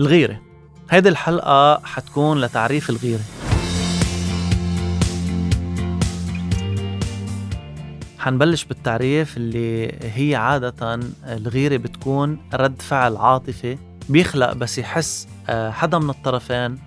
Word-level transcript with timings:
الغيرة. 0.00 0.40
هيدي 0.90 1.08
الحلقة 1.08 1.80
حتكون 1.84 2.40
لتعريف 2.40 2.90
الغيرة. 2.90 3.20
حنبلش 8.18 8.64
بالتعريف 8.64 9.36
اللي 9.36 9.92
هي 10.02 10.34
عادة 10.34 11.00
الغيرة 11.26 11.76
بتكون 11.76 12.38
رد 12.54 12.82
فعل 12.82 13.16
عاطفي 13.16 13.78
بيخلق 14.08 14.52
بس 14.52 14.78
يحس 14.78 15.28
آه، 15.48 15.70
حدا 15.70 15.98
من 15.98 16.10
الطرفين 16.10 16.78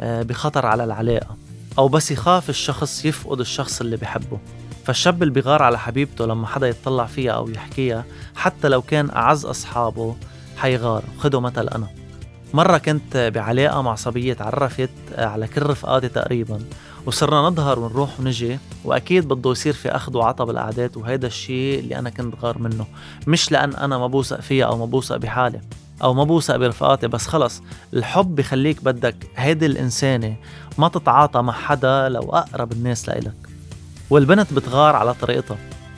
آه، 0.00 0.22
بخطر 0.22 0.66
على 0.66 0.84
العلاقة 0.84 1.36
أو 1.78 1.88
بس 1.88 2.10
يخاف 2.10 2.50
الشخص 2.50 3.04
يفقد 3.04 3.40
الشخص 3.40 3.80
اللي 3.80 3.96
بحبه. 3.96 4.38
فالشاب 4.84 5.22
اللي 5.22 5.34
بيغار 5.34 5.62
على 5.62 5.78
حبيبته 5.78 6.26
لما 6.26 6.46
حدا 6.46 6.68
يتطلع 6.68 7.06
فيها 7.06 7.32
أو 7.32 7.48
يحكيها 7.48 8.04
حتى 8.36 8.68
لو 8.68 8.82
كان 8.82 9.10
أعز 9.10 9.44
أصحابه 9.44 10.16
حيغار. 10.56 11.04
خده 11.18 11.40
مثل 11.40 11.68
أنا. 11.68 12.01
مرة 12.54 12.78
كنت 12.78 13.30
بعلاقة 13.34 13.82
مع 13.82 13.94
صبية 13.94 14.32
تعرفت 14.32 14.90
على 15.18 15.46
كل 15.46 15.62
رفقاتي 15.62 16.08
تقريبا 16.08 16.58
وصرنا 17.06 17.40
نظهر 17.40 17.78
ونروح 17.78 18.20
ونجي 18.20 18.58
وأكيد 18.84 19.28
بده 19.28 19.50
يصير 19.50 19.72
في 19.72 19.88
أخذ 19.88 20.16
وعطى 20.16 20.44
بالاعداد 20.44 20.96
وهيدا 20.96 21.26
الشيء 21.26 21.78
اللي 21.78 21.98
أنا 21.98 22.10
كنت 22.10 22.34
غار 22.42 22.58
منه. 22.58 22.86
مش 23.26 23.52
لأن 23.52 23.74
أنا 23.74 23.98
ما 23.98 24.06
بوثق 24.06 24.40
فيها 24.40 24.66
أو 24.66 24.76
ما 24.76 24.84
بوثق 24.84 25.16
بحالي 25.16 25.60
أو 26.02 26.14
ما 26.14 26.24
بوثق 26.24 26.56
برفقاتي 26.56 27.08
بس 27.08 27.26
خلص 27.26 27.62
الحب 27.94 28.34
بخليك 28.34 28.84
بدك 28.84 29.16
هيدي 29.36 29.66
الإنسانة 29.66 30.36
ما 30.78 30.88
تتعاطى 30.88 31.42
مع 31.42 31.52
حدا 31.52 32.08
لو 32.08 32.22
أقرب 32.22 32.72
الناس 32.72 33.08
لإلك. 33.08 33.34
والبنت 34.10 34.52
بتغار 34.52 34.96
على 34.96 35.14
طريقتها. 35.14 35.56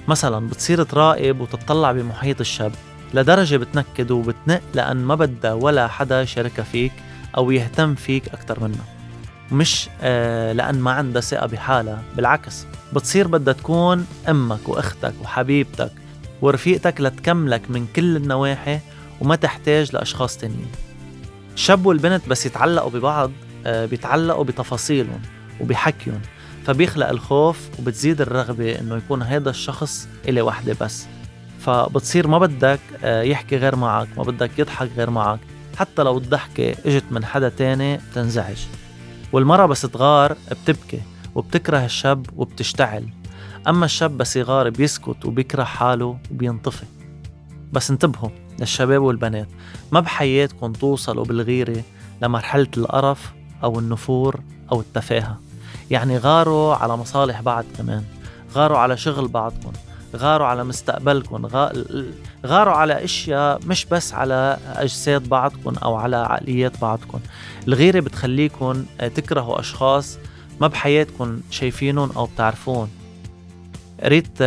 مثلا 0.09 0.49
بتصير 0.49 0.83
تراقب 0.83 1.41
وتطلع 1.41 1.93
بمحيط 1.93 2.41
الشاب. 2.41 2.73
لدرجة 3.15 3.57
بتنكد 3.57 4.11
وبتنق 4.11 4.61
لأن 4.75 4.97
ما 4.97 5.15
بدها 5.15 5.53
ولا 5.53 5.89
حدا 5.89 6.23
يشاركها 6.23 6.63
فيك 6.63 6.93
أو 7.37 7.51
يهتم 7.51 7.95
فيك 7.95 8.29
أكتر 8.29 8.61
منها 8.65 8.85
مش 9.53 9.89
آه 10.03 10.53
لأن 10.53 10.81
ما 10.81 10.91
عندها 10.93 11.23
ثقة 11.23 11.47
بحالها. 11.47 12.03
بالعكس 12.17 12.67
بتصير 12.93 13.27
بدها 13.29 13.55
تكون 13.55 14.07
أمك 14.29 14.69
وأختك 14.69 15.15
وحبيبتك 15.23 15.93
ورفيقتك 16.43 17.01
لتكملك 17.01 17.71
من 17.71 17.87
كل 17.97 18.17
النواحي 18.17 18.79
وما 19.21 19.37
تحتاج 19.37 19.95
لأشخاص 19.95 20.37
تانيين. 20.37 20.69
الشاب 21.55 21.87
والبنت 21.87 22.29
بس 22.29 22.47
يتعلقوا 22.47 22.91
ببعض 22.91 23.31
آه 23.67 23.87
بيتعلقوا 23.87 24.45
بتفاصيلهم 24.45 25.21
وبحكيهم 25.61 26.21
فبيخلق 26.67 27.09
الخوف 27.09 27.59
وبتزيد 27.79 28.21
الرغبة 28.21 28.79
إنه 28.79 28.97
يكون 28.97 29.23
هذا 29.23 29.51
الشخص 29.51 30.09
إلي 30.29 30.43
وحدة 30.43 30.77
بس. 30.81 31.07
فبتصير 31.65 32.29
ما 32.29 32.39
بدك 32.39 32.81
آه، 33.05 33.23
يحكي 33.23 33.57
غير 33.57 33.77
معك 33.77 34.09
ما 34.17 34.23
بدك 34.23 34.59
يضحك 34.59 34.91
غير 34.97 35.11
معك. 35.11 35.41
حتى 35.77 36.03
لو 36.03 36.19
الضحكة 36.19 36.75
إجت 36.87 37.05
من 37.11 37.25
حدا 37.25 37.49
تاني 37.49 37.97
بتنزعج. 37.97 38.59
والمرة 39.33 39.67
بس 39.67 39.83
تغار 39.83 40.37
بتبكي 40.51 41.01
وبتكره 41.35 41.85
الشاب 41.85 42.27
وبتشتعل. 42.37 43.09
أما 43.69 43.85
الشاب 43.85 44.19
بس 44.19 44.37
يغار 44.37 44.71
بيسكت 44.71 45.25
وبيكره 45.25 45.65
حاله 45.65 46.19
وبينطفي. 46.31 46.85
بس 47.73 47.91
انتبهوا 47.91 48.31
للشباب 48.59 49.03
والبنات 49.03 49.49
ما 49.93 50.01
بحياتكم 50.01 50.73
توصلوا 50.73 51.25
بالغيرة 51.25 51.83
لمرحلة 52.23 52.69
القرف 52.77 53.33
أو 53.63 53.79
النفور 53.79 54.41
أو 54.73 54.81
التفاهة. 54.81 55.41
يعني 55.91 56.19
غاروا 56.19 56.75
على 56.75 56.97
مصالح 56.97 57.41
بعض 57.41 57.65
كمان 57.79 58.05
غاروا 58.55 58.79
على 58.79 58.97
شغل 58.97 59.29
بعضكم. 59.29 59.73
غاروا 60.17 60.47
على 60.47 60.65
مستقبلكم 60.65 61.47
غاروا 62.47 62.75
على 62.75 63.05
أشياء 63.05 63.61
مش 63.67 63.85
بس 63.85 64.15
على 64.15 64.59
أجساد 64.67 65.29
بعضكم 65.29 65.75
أو 65.77 65.95
على 65.95 66.17
عقليات 66.17 66.81
بعضكم. 66.81 67.21
الغيرة 67.69 68.01
بتخليكم 68.01 68.85
تكرهوا 68.99 69.61
أشخاص 69.61 70.19
ما 70.61 70.67
بحياتكم 70.67 71.41
شايفينهم 71.51 72.11
أو 72.17 72.27
بتعرفون. 72.27 72.91
قريت 74.03 74.43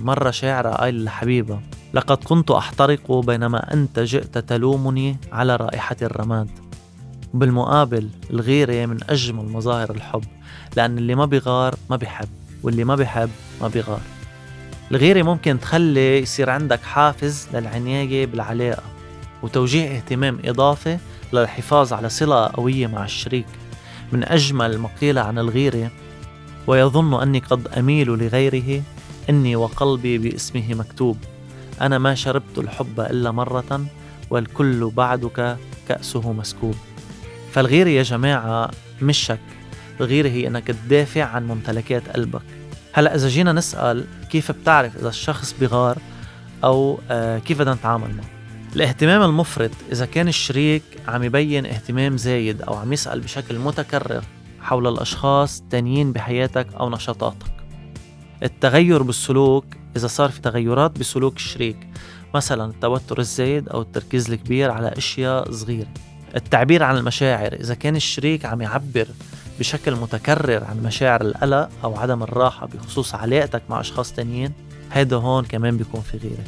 مرة 0.00 0.30
شاعرة 0.30 0.70
قايل 0.70 1.04
لحبيبة 1.04 1.60
لقد 1.94 2.16
كنت 2.16 2.50
أحترق 2.50 3.12
بينما 3.12 3.72
أنت 3.72 3.98
جئت 3.98 4.38
تلومني 4.38 5.16
على 5.32 5.56
رائحة 5.56 5.96
الرماد. 6.02 6.48
بالمقابل 7.34 8.08
الغيرة 8.30 8.86
من 8.86 8.98
أجمل 9.10 9.44
مظاهر 9.44 9.90
الحب 9.90 10.24
لأن 10.76 10.98
اللي 10.98 11.14
ما 11.14 11.26
بيغار 11.26 11.74
ما 11.90 11.96
بيحب 11.96 12.28
واللي 12.62 12.84
ما 12.84 12.96
بيحب 12.96 13.30
ما 13.60 13.68
بيغار. 13.68 14.00
الغيرة 14.92 15.22
ممكن 15.22 15.60
تخلي 15.60 16.18
يصير 16.18 16.50
عندك 16.50 16.82
حافز 16.82 17.48
للعناية 17.54 18.26
بالعلاقة 18.26 18.82
وتوجيه 19.42 19.96
اهتمام 19.96 20.38
إضافي 20.44 20.98
للحفاظ 21.32 21.92
على 21.92 22.08
صلة 22.08 22.46
قوية 22.46 22.86
مع 22.86 23.04
الشريك. 23.04 23.46
من 24.12 24.24
أجمل 24.24 24.78
ما 24.78 24.88
قيل 25.00 25.18
عن 25.18 25.38
الغيرة 25.38 25.90
ويظن 26.66 27.22
أني 27.22 27.38
قد 27.38 27.68
أميل 27.68 28.08
لغيره 28.08 28.82
إني 29.30 29.56
وقلبي 29.56 30.18
باسمه 30.18 30.74
مكتوب. 30.74 31.18
أنا 31.80 31.98
ما 31.98 32.14
شربت 32.14 32.58
الحب 32.58 33.00
إلا 33.00 33.30
مرة 33.30 33.86
والكل 34.30 34.90
بعدك 34.96 35.56
كأسه 35.88 36.32
مسكوب. 36.32 36.74
فالغيرة 37.52 37.88
يا 37.88 38.02
جماعة 38.02 38.70
مش 39.02 39.18
شك 39.18 39.38
الغيرة 40.00 40.28
هي 40.28 40.46
أنك 40.46 40.66
تدافع 40.66 41.24
عن 41.24 41.46
ممتلكات 41.46 42.08
قلبك. 42.08 42.61
هلا 42.94 43.14
إذا 43.14 43.28
جينا 43.28 43.52
نسأل 43.52 44.04
كيف 44.30 44.52
بتعرف 44.52 44.96
إذا 44.96 45.08
الشخص 45.08 45.54
بغار 45.60 45.98
أو 46.64 47.00
آه، 47.10 47.38
كيف 47.38 47.58
بدنا 47.58 47.74
نتعامل 47.74 48.14
معه؟ 48.14 48.24
الاهتمام 48.76 49.22
المفرط 49.22 49.70
إذا 49.92 50.06
كان 50.06 50.28
الشريك 50.28 50.82
عم 51.08 51.22
يبين 51.22 51.66
اهتمام 51.66 52.16
زايد 52.16 52.62
أو 52.62 52.74
عم 52.74 52.92
يسأل 52.92 53.20
بشكل 53.20 53.58
متكرر 53.58 54.24
حول 54.60 54.86
الأشخاص 54.86 55.62
تانيين 55.70 56.12
بحياتك 56.12 56.66
أو 56.80 56.90
نشاطاتك. 56.90 57.52
التغير 58.42 59.02
بالسلوك 59.02 59.64
إذا 59.96 60.06
صار 60.06 60.30
في 60.30 60.40
تغيرات 60.40 60.98
بسلوك 60.98 61.36
الشريك 61.36 61.88
مثلا 62.34 62.64
التوتر 62.64 63.18
الزايد 63.18 63.68
أو 63.68 63.82
التركيز 63.82 64.30
الكبير 64.30 64.70
على 64.70 64.88
أشياء 64.88 65.50
صغيرة. 65.50 65.90
التعبير 66.36 66.82
عن 66.82 66.96
المشاعر 66.96 67.52
إذا 67.52 67.74
كان 67.74 67.96
الشريك 67.96 68.44
عم 68.44 68.62
يعبر 68.62 69.06
بشكل 69.58 69.96
متكرر 69.96 70.64
عن 70.64 70.82
مشاعر 70.82 71.20
القلق 71.20 71.68
أو 71.84 71.96
عدم 71.96 72.22
الراحة 72.22 72.66
بخصوص 72.66 73.14
علاقتك 73.14 73.62
مع 73.70 73.80
أشخاص 73.80 74.12
تانيين 74.12 74.52
هيدا 74.92 75.16
هون 75.16 75.44
كمان 75.44 75.76
بيكون 75.76 76.00
في 76.00 76.18
غيرة 76.18 76.44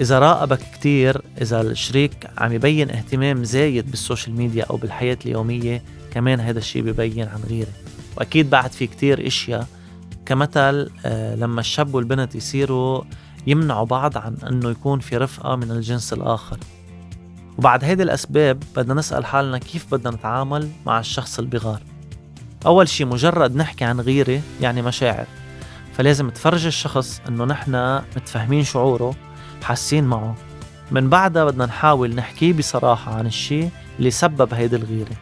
إذا 0.00 0.18
راقبك 0.18 0.58
كتير 0.74 1.22
إذا 1.40 1.60
الشريك 1.60 2.30
عم 2.38 2.52
يبين 2.52 2.90
اهتمام 2.90 3.44
زايد 3.44 3.90
بال 3.90 4.01
social 4.01 4.36
media 4.36 4.64
أو 4.64 4.76
بالحياة 4.76 5.18
اليومية 5.26 5.82
كمان 6.10 6.40
هذا 6.40 6.58
الشيء 6.58 6.82
ببين 6.82 7.28
عن 7.28 7.40
غيرة 7.48 7.72
وأكيد 8.16 8.50
بعد 8.50 8.72
في 8.72 8.86
كتير 8.86 9.26
إشياء 9.26 9.66
كمثل 10.26 10.90
آه، 11.06 11.34
لما 11.34 11.60
الشاب 11.60 11.94
والبنت 11.94 12.34
يصيروا 12.34 13.02
يمنعوا 13.46 13.86
بعض 13.86 14.18
عن 14.18 14.36
أنه 14.48 14.70
يكون 14.70 15.00
في 15.00 15.16
رفقة 15.16 15.56
من 15.56 15.70
الجنس 15.70 16.12
الآخر. 16.12 16.58
وبعد 17.58 17.84
هيدي 17.84 18.02
الأسباب 18.02 18.62
بدنا 18.76 18.94
نسأل 18.94 19.26
حالنا 19.26 19.58
كيف 19.58 19.94
بدنا 19.94 20.10
نتعامل 20.10 20.68
مع 20.86 21.00
الشخص 21.00 21.38
البغار. 21.38 21.82
أول 22.66 22.88
شي 22.88 23.04
مجرد 23.04 23.56
نحكي 23.56 23.84
عن 23.84 24.00
غيرة 24.00 24.40
يعني 24.60 24.82
مشاعر 24.82 25.26
فلازم 25.94 26.30
تفرج 26.30 26.66
الشخص 26.66 27.20
إنه 27.28 27.44
نحن 27.44 28.00
متفهمين 28.16 28.64
شعوره 28.64 29.14
حاسين 29.62 30.04
معه. 30.04 30.34
من 30.90 31.08
بعدها 31.08 31.44
بدنا 31.44 31.66
نحاول 31.66 32.14
نحكيه 32.14 32.52
بصراحة 32.52 33.14
عن 33.14 33.26
الشي 33.26 33.68
اللي 33.98 34.10
سبب 34.10 34.54
هيدي 34.54 34.76
الغيرة 34.76 35.16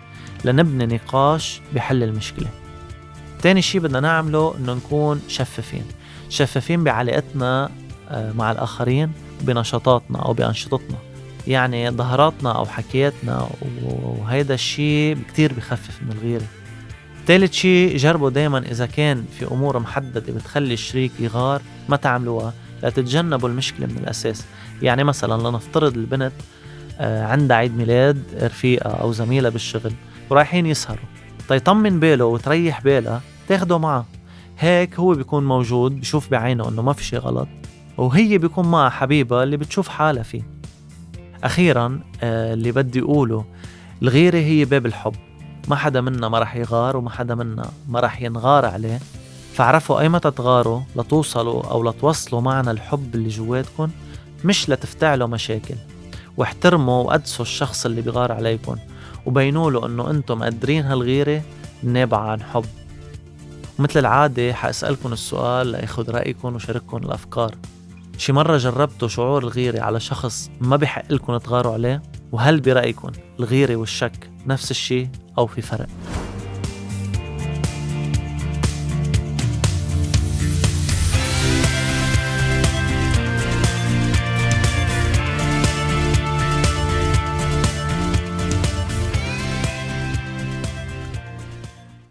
لنبني 0.44 0.86
نقاش 0.96 1.60
بحل 1.74 2.02
المشكلة. 2.02 2.48
تاني 3.42 3.62
شي 3.62 3.78
بدنا 3.78 4.00
نعمله 4.00 4.54
إنه 4.58 4.74
نكون 4.74 5.22
شفافين 5.28 5.84
شفافين 6.28 6.84
بعلاقتنا 6.84 7.70
آه، 8.10 8.32
مع 8.32 8.52
الآخرين 8.52 9.12
بنشاطاتنا 9.40 10.18
أو 10.18 10.32
بأنشطتنا. 10.32 10.96
يعني 11.46 11.90
ظهراتنا 11.90 12.52
أو 12.52 12.66
حكياتنا 12.66 13.48
وهيدا 13.82 14.54
الشيء 14.54 15.18
كتير 15.28 15.52
بخفف 15.52 16.02
من 16.02 16.12
الغيرة. 16.12 16.46
ثالث 17.26 17.52
شيء 17.52 17.96
جربوا 17.96 18.30
دايما 18.30 18.58
إذا 18.58 18.86
كان 18.86 19.24
في 19.38 19.46
أمور 19.46 19.78
محددة 19.78 20.32
بتخلي 20.32 20.74
الشريك 20.74 21.12
يغار 21.20 21.62
ما 21.88 21.96
تعملوها. 21.96 22.52
لتتجنبوا 22.82 23.48
المشكلة 23.48 23.86
من 23.86 23.98
الأساس. 23.98 24.44
يعني 24.82 25.04
مثلا 25.04 25.48
لنفترض 25.48 25.96
البنت 25.96 26.32
آه، 26.98 27.26
عندها 27.26 27.56
عيد 27.56 27.76
ميلاد 27.76 28.22
رفيقة 28.42 28.90
أو 28.90 29.12
زميلة 29.12 29.48
بالشغل 29.48 29.92
ورايحين 30.30 30.66
يسهروا. 30.66 31.04
تيطمن 31.48 32.00
باله 32.00 32.24
وتريح 32.24 32.80
بالها 32.80 33.20
تاخده 33.48 33.78
معه. 33.78 34.06
هيك 34.58 34.94
هو 34.98 35.14
بيكون 35.14 35.44
موجود 35.44 36.00
بشوف 36.00 36.30
بعينه 36.30 36.68
إنه 36.68 36.82
ما 36.82 36.92
في 36.92 37.04
شيء 37.04 37.18
غلط 37.18 37.48
وهي 37.96 38.38
بيكون 38.38 38.70
معها 38.70 38.90
حبيبها 38.90 39.42
اللي 39.42 39.56
بتشوف 39.56 39.88
حالها 39.88 40.22
فيه. 40.22 40.42
أخيرا 41.44 42.00
آه، 42.22 42.54
اللي 42.54 42.72
بدي 42.72 43.00
أقوله 43.00 43.44
الغيرة 44.02 44.38
هي 44.38 44.64
باب 44.64 44.86
الحب. 44.86 45.14
ما 45.68 45.76
حدا 45.76 46.00
منا 46.00 46.28
ما 46.28 46.38
رح 46.38 46.56
يغار 46.56 46.96
وما 46.96 47.10
حدا 47.10 47.34
منا 47.34 47.70
ما 47.88 48.00
رح 48.00 48.22
ينغار 48.22 48.64
عليه. 48.66 49.00
فاعرفوا 49.54 50.00
أي 50.00 50.08
متى 50.08 50.30
تغاروا 50.30 50.80
لتوصلوا 50.96 51.62
أو 51.62 51.82
لتوصلوا 51.82 52.40
معنى 52.40 52.70
الحب 52.70 53.14
اللي 53.14 53.28
جواتكم 53.28 53.90
مش 54.44 54.70
لتفتعلوا 54.70 55.28
مشاكل. 55.28 55.74
واحترموا 56.36 57.04
وقدسوا 57.04 57.44
الشخص 57.44 57.86
اللي 57.86 58.00
بيغار 58.00 58.32
عليكم. 58.32 58.76
وبينوا 59.26 59.70
له 59.70 59.86
إنه 59.86 60.10
أنتم 60.10 60.38
مقدرين 60.38 60.84
هالغيرة 60.84 61.42
نابعة 61.82 62.30
عن 62.30 62.42
حب. 62.42 62.64
مثل 63.78 64.00
العادة 64.00 64.52
حأسألكم 64.52 65.12
السؤال 65.12 65.72
لأخذ 65.72 66.10
رأيكم 66.10 66.54
وشارككم 66.54 66.96
الأفكار. 66.96 67.54
شي 68.18 68.32
مرة 68.32 68.56
جربتوا 68.56 69.08
شعور 69.08 69.42
الغيرة 69.42 69.80
على 69.80 70.00
شخص 70.00 70.50
ما 70.60 70.76
بحق 70.76 71.12
لكم 71.12 71.36
تغاروا 71.36 71.72
عليه؟ 71.72 72.02
وهل 72.32 72.60
برأيكم 72.60 73.12
الغيرة 73.40 73.76
والشك 73.76 74.30
نفس 74.46 74.70
الشي 74.70 75.08
أو 75.38 75.46
في 75.46 75.62
فرق؟ 75.62 75.88